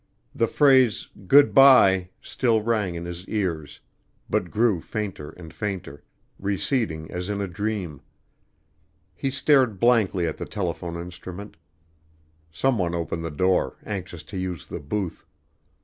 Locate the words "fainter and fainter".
4.81-6.01